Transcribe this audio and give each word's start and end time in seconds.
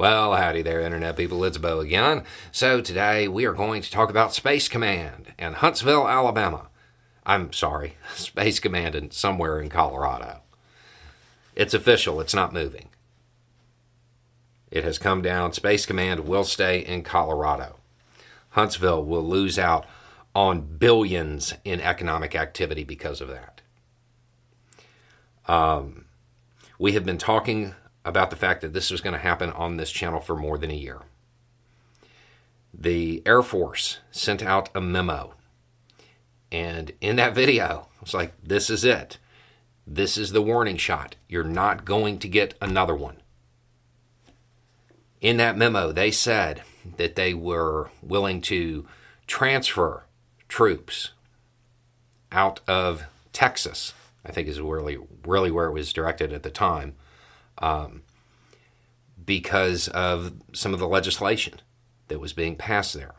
Well, 0.00 0.34
howdy 0.34 0.62
there, 0.62 0.80
Internet 0.80 1.18
people. 1.18 1.44
It's 1.44 1.58
Beau 1.58 1.80
again. 1.80 2.24
So, 2.50 2.80
today 2.80 3.28
we 3.28 3.44
are 3.44 3.52
going 3.52 3.82
to 3.82 3.90
talk 3.90 4.08
about 4.08 4.32
Space 4.32 4.66
Command 4.66 5.34
in 5.38 5.52
Huntsville, 5.52 6.08
Alabama. 6.08 6.68
I'm 7.26 7.52
sorry, 7.52 7.98
Space 8.14 8.60
Command 8.60 8.94
in 8.94 9.10
somewhere 9.10 9.60
in 9.60 9.68
Colorado. 9.68 10.40
It's 11.54 11.74
official, 11.74 12.18
it's 12.18 12.32
not 12.32 12.54
moving. 12.54 12.88
It 14.70 14.84
has 14.84 14.98
come 14.98 15.20
down. 15.20 15.52
Space 15.52 15.84
Command 15.84 16.20
will 16.20 16.44
stay 16.44 16.78
in 16.78 17.02
Colorado. 17.02 17.76
Huntsville 18.52 19.04
will 19.04 19.28
lose 19.28 19.58
out 19.58 19.84
on 20.34 20.62
billions 20.62 21.52
in 21.62 21.78
economic 21.78 22.34
activity 22.34 22.84
because 22.84 23.20
of 23.20 23.28
that. 23.28 23.60
Um, 25.46 26.06
we 26.78 26.92
have 26.92 27.04
been 27.04 27.18
talking 27.18 27.74
about 28.04 28.30
the 28.30 28.36
fact 28.36 28.60
that 28.62 28.72
this 28.72 28.90
was 28.90 29.00
going 29.00 29.12
to 29.12 29.20
happen 29.20 29.50
on 29.50 29.76
this 29.76 29.90
channel 29.90 30.20
for 30.20 30.36
more 30.36 30.58
than 30.58 30.70
a 30.70 30.74
year. 30.74 31.00
The 32.72 33.22
Air 33.26 33.42
Force 33.42 33.98
sent 34.10 34.42
out 34.42 34.68
a 34.74 34.80
memo. 34.80 35.34
And 36.52 36.92
in 37.00 37.16
that 37.16 37.34
video, 37.34 37.88
I 37.92 38.00
was 38.00 38.14
like, 38.14 38.32
this 38.42 38.70
is 38.70 38.84
it. 38.84 39.18
This 39.86 40.16
is 40.16 40.32
the 40.32 40.42
warning 40.42 40.76
shot. 40.76 41.16
You're 41.28 41.44
not 41.44 41.84
going 41.84 42.18
to 42.20 42.28
get 42.28 42.54
another 42.60 42.94
one. 42.94 43.16
In 45.20 45.36
that 45.36 45.56
memo, 45.56 45.92
they 45.92 46.10
said 46.10 46.62
that 46.96 47.16
they 47.16 47.34
were 47.34 47.90
willing 48.02 48.40
to 48.42 48.86
transfer 49.26 50.04
troops 50.48 51.10
out 52.32 52.60
of 52.66 53.04
Texas, 53.32 53.92
I 54.24 54.32
think 54.32 54.48
is 54.48 54.60
really, 54.60 54.98
really 55.26 55.50
where 55.50 55.66
it 55.66 55.72
was 55.72 55.92
directed 55.92 56.32
at 56.32 56.42
the 56.42 56.50
time, 56.50 56.94
um, 57.58 58.02
because 59.24 59.88
of 59.88 60.32
some 60.52 60.74
of 60.74 60.80
the 60.80 60.88
legislation 60.88 61.60
that 62.08 62.20
was 62.20 62.32
being 62.32 62.56
passed 62.56 62.94
there. 62.94 63.14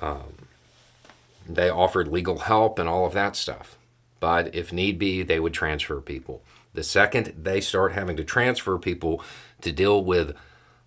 Um, 0.00 0.48
they 1.48 1.68
offered 1.68 2.08
legal 2.08 2.38
help 2.38 2.78
and 2.78 2.88
all 2.88 3.06
of 3.06 3.12
that 3.12 3.36
stuff. 3.36 3.76
But 4.20 4.54
if 4.54 4.72
need 4.72 4.98
be, 4.98 5.22
they 5.22 5.40
would 5.40 5.52
transfer 5.52 6.00
people. 6.00 6.42
The 6.74 6.82
second 6.82 7.34
they 7.42 7.60
start 7.60 7.92
having 7.92 8.16
to 8.16 8.24
transfer 8.24 8.78
people 8.78 9.22
to 9.60 9.72
deal 9.72 10.02
with 10.02 10.34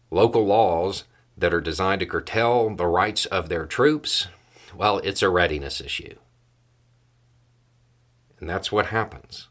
local 0.10 0.46
laws 0.46 1.04
that 1.38 1.54
are 1.54 1.62
designed 1.62 2.00
to 2.00 2.06
curtail 2.06 2.74
the 2.74 2.88
rights 2.88 3.26
of 3.26 3.50
their 3.50 3.66
troops, 3.66 4.28
well, 4.76 5.00
it's 5.00 5.22
a 5.22 5.30
readiness 5.30 5.82
issue. 5.82 6.16
And 8.40 8.50
that's 8.50 8.72
what 8.72 8.88
happens 8.88 9.50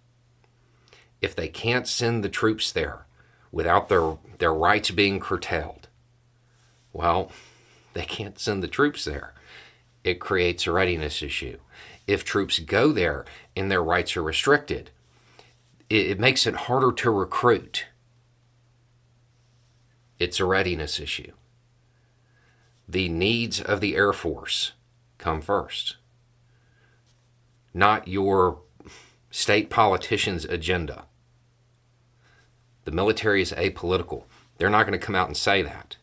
if 1.25 1.35
they 1.35 1.49
can't 1.49 1.89
send 1.89 2.23
the 2.23 2.29
troops 2.29 2.71
there 2.71 3.07
without 3.51 3.89
their, 3.89 4.19
their 4.39 4.53
rights 4.53 4.91
being 4.91 5.19
curtailed, 5.19 5.89
well, 6.93 7.33
they 7.95 8.05
can't 8.05 8.39
send 8.39 8.63
the 8.63 8.69
troops 8.69 9.07
there. 9.07 9.33
It 10.05 10.21
creates 10.21 10.67
a 10.67 10.73
readiness 10.73 11.23
issue. 11.23 11.59
If 12.07 12.25
troops 12.25 12.59
go 12.59 12.93
there 12.93 13.25
and 13.57 13.71
their 13.71 13.83
rights 13.83 14.19
are 14.19 14.23
restricted, 14.23 14.91
it, 15.89 16.07
it 16.09 16.21
makes 16.21 16.47
it 16.47 16.55
harder 16.55 16.93
to 16.93 17.11
recruit. 17.11 17.87
It's 20.19 20.39
a 20.39 20.45
readiness 20.45 21.01
issue. 21.01 21.33
The 22.87 23.09
needs 23.09 23.63
of 23.63 23.81
the 23.81 23.97
Air 23.97 24.13
Force 24.13 24.73
come 25.17 25.41
first, 25.41 25.97
not 27.73 28.09
your 28.09 28.59
state 29.31 29.71
politician's 29.71 30.45
agenda. 30.45 31.07
The 32.85 32.93
military 32.93 33.43
is 33.43 33.53
apolitical. 33.53 34.25
They're 34.59 34.71
not 34.71 34.87
going 34.87 34.99
to 34.99 35.05
come 35.05 35.15
out 35.15 35.29
and 35.29 35.37
say 35.37 35.63
that. 35.63 35.97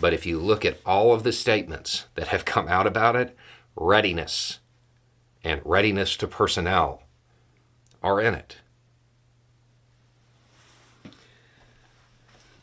But 0.00 0.12
if 0.12 0.26
you 0.26 0.38
look 0.38 0.64
at 0.64 0.80
all 0.84 1.12
of 1.12 1.22
the 1.22 1.32
statements 1.32 2.06
that 2.14 2.28
have 2.28 2.44
come 2.44 2.68
out 2.68 2.86
about 2.86 3.16
it, 3.16 3.36
readiness 3.76 4.60
and 5.42 5.60
readiness 5.64 6.16
to 6.16 6.26
personnel 6.26 7.02
are 8.02 8.20
in 8.20 8.34
it. 8.34 8.58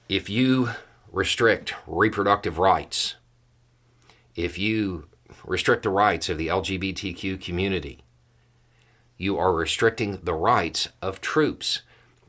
If 0.10 0.30
you 0.30 0.72
restrict 1.12 1.74
reproductive 1.88 2.58
rights, 2.58 3.16
if 4.36 4.58
you 4.58 5.08
restrict 5.46 5.84
the 5.84 5.90
rights 5.90 6.30
of 6.30 6.38
the 6.38 6.48
LGBTQ 6.48 7.42
community, 7.42 8.04
you 9.18 9.38
are 9.38 9.54
restricting 9.54 10.20
the 10.24 10.34
rights 10.34 10.90
of 11.02 11.22
troops 11.22 11.81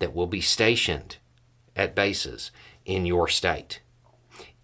that 0.03 0.13
will 0.13 0.27
be 0.27 0.41
stationed 0.41 1.17
at 1.77 1.95
bases 1.95 2.51
in 2.85 3.07
your 3.07 3.29
state. 3.29 3.81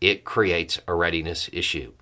It 0.01 0.25
creates 0.25 0.81
a 0.89 0.95
readiness 0.95 1.49
issue. 1.53 1.93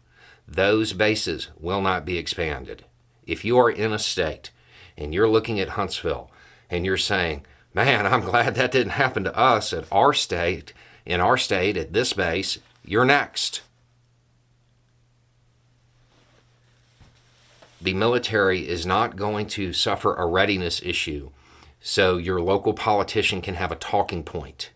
Those 0.49 0.95
bases 0.95 1.49
will 1.61 1.83
not 1.83 2.07
be 2.07 2.17
expanded. 2.17 2.87
If 3.27 3.45
you 3.45 3.59
are 3.59 3.69
in 3.69 3.93
a 3.93 3.99
state 3.99 4.53
and 4.97 5.13
you're 5.13 5.29
looking 5.29 5.61
at 5.61 5.77
Huntsville 5.77 6.31
and 6.71 6.87
you're 6.87 6.97
saying, 6.97 7.45
man, 7.75 8.07
I'm 8.07 8.23
glad 8.23 8.55
that 8.55 8.73
didn't 8.73 8.93
happen 8.93 9.25
to 9.25 9.37
us 9.37 9.75
at 9.75 9.85
our 9.93 10.15
state, 10.15 10.73
in 11.05 11.21
our 11.21 11.37
state, 11.37 11.77
at 11.77 11.93
this 11.93 12.15
base, 12.15 12.57
you're 12.87 13.05
next. 13.05 13.61
The 17.83 17.93
military 17.93 18.67
is 18.67 18.87
not 18.87 19.15
going 19.15 19.47
to 19.49 19.75
suffer 19.75 20.15
a 20.15 20.25
readiness 20.25 20.81
issue 20.83 21.33
so 21.89 22.17
your 22.17 22.41
local 22.41 22.75
politician 22.75 23.41
can 23.41 23.55
have 23.55 23.71
a 23.71 23.77
talking 23.77 24.25
point. 24.25 24.73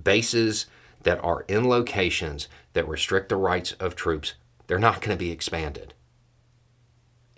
Bases 0.00 0.66
that 1.02 1.18
are 1.24 1.46
in 1.48 1.66
locations 1.66 2.46
that 2.74 2.86
restrict 2.86 3.30
the 3.30 3.36
rights 3.36 3.72
of 3.80 3.96
troops, 3.96 4.34
they're 4.66 4.78
not 4.78 5.00
going 5.00 5.16
to 5.16 5.24
be 5.24 5.30
expanded. 5.30 5.94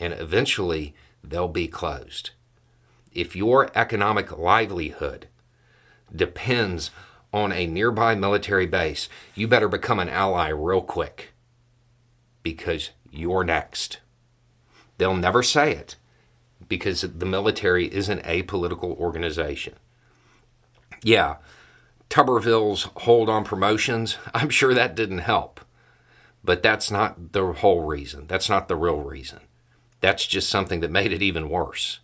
And 0.01 0.13
eventually, 0.15 0.97
they'll 1.23 1.47
be 1.47 1.69
closed. 1.69 2.31
If 3.13 3.37
your 3.37 3.71
economic 3.73 4.37
livelihood 4.37 5.29
depends 6.13 6.91
on 7.33 7.53
a 7.53 7.69
nearby 7.69 8.17
military 8.17 8.67
base, 8.67 9.09
you 9.37 9.47
better 9.47 9.69
become 9.69 10.01
an 10.01 10.09
ally 10.09 10.49
real 10.49 10.83
quick 10.83 11.29
because 12.43 12.91
you're 13.13 13.45
next. 13.45 14.01
They'll 14.97 15.15
never 15.15 15.45
say 15.45 15.73
it 15.73 15.95
because 16.67 17.03
the 17.03 17.27
military 17.27 17.87
is 17.87 18.09
an 18.09 18.21
apolitical 18.21 18.97
organization. 18.97 19.75
Yeah, 21.03 21.37
Tuberville's 22.11 22.89
hold 22.97 23.29
on 23.29 23.45
promotions, 23.45 24.17
I'm 24.35 24.51
sure 24.51 24.75
that 24.75 24.95
didn't 24.95 25.19
help. 25.19 25.61
But 26.45 26.63
that's 26.63 26.91
not 26.91 27.33
the 27.33 27.53
whole 27.53 27.83
reason. 27.83 28.27
That's 28.27 28.49
not 28.49 28.69
the 28.69 28.77
real 28.77 29.01
reason. 29.01 29.41
That's 30.01 30.27
just 30.27 30.49
something 30.49 30.81
that 30.81 30.91
made 30.91 31.13
it 31.13 31.23
even 31.23 31.49
worse. 31.49 32.01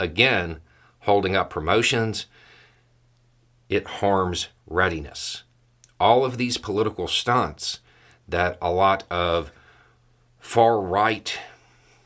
Again, 0.00 0.60
holding 1.00 1.36
up 1.36 1.50
promotions, 1.50 2.26
it 3.68 3.86
harms 3.86 4.48
readiness. 4.66 5.44
All 6.00 6.24
of 6.24 6.38
these 6.38 6.58
political 6.58 7.06
stunts 7.06 7.80
that 8.26 8.58
a 8.60 8.72
lot 8.72 9.04
of 9.10 9.52
far 10.40 10.80
right 10.80 11.38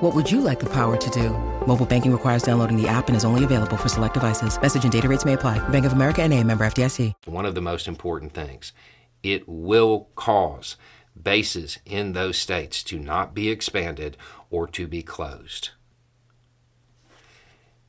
What 0.00 0.14
would 0.14 0.30
you 0.30 0.40
like 0.40 0.60
the 0.60 0.70
power 0.70 0.96
to 0.96 1.10
do? 1.10 1.30
Mobile 1.66 1.84
banking 1.84 2.12
requires 2.12 2.42
downloading 2.44 2.80
the 2.80 2.86
app 2.86 3.08
and 3.08 3.16
is 3.16 3.24
only 3.24 3.42
available 3.42 3.76
for 3.76 3.88
select 3.88 4.14
devices. 4.14 4.56
Message 4.60 4.84
and 4.84 4.92
data 4.92 5.08
rates 5.08 5.24
may 5.24 5.32
apply. 5.32 5.58
Bank 5.70 5.84
of 5.84 5.92
America 5.92 6.22
and 6.22 6.32
a 6.32 6.42
member 6.42 6.64
FDIC. 6.64 7.12
One 7.26 7.44
of 7.44 7.54
the 7.54 7.60
most 7.60 7.88
important 7.88 8.32
things. 8.32 8.72
It 9.22 9.48
will 9.48 10.08
cause 10.14 10.76
bases 11.20 11.80
in 11.84 12.12
those 12.12 12.38
states 12.38 12.82
to 12.84 12.98
not 12.98 13.34
be 13.34 13.50
expanded 13.50 14.16
or 14.48 14.66
to 14.68 14.86
be 14.86 15.02
closed. 15.02 15.70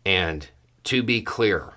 And 0.05 0.49
to 0.85 1.01
be 1.01 1.21
clear, 1.21 1.73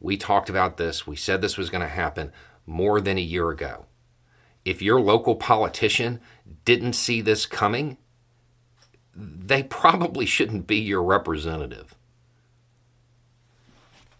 we 0.00 0.16
talked 0.16 0.50
about 0.50 0.76
this. 0.76 1.06
We 1.06 1.16
said 1.16 1.40
this 1.40 1.56
was 1.56 1.70
going 1.70 1.82
to 1.82 1.88
happen 1.88 2.32
more 2.66 3.00
than 3.00 3.18
a 3.18 3.22
year 3.22 3.50
ago 3.50 3.86
if 4.68 4.82
your 4.82 5.00
local 5.00 5.34
politician 5.34 6.20
didn't 6.66 6.92
see 6.92 7.22
this 7.22 7.46
coming, 7.46 7.96
they 9.18 9.64
probably 9.64 10.26
shouldn't 10.26 10.66
be 10.66 10.76
your 10.76 11.02
representative. 11.02 11.94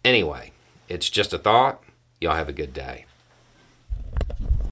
Anyway, 0.03 0.51
it's 0.89 1.09
just 1.09 1.33
a 1.33 1.37
thought. 1.37 1.81
Y'all 2.19 2.35
have 2.35 2.49
a 2.49 2.53
good 2.53 2.73
day. 2.73 3.05